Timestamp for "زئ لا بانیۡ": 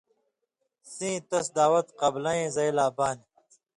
2.55-3.27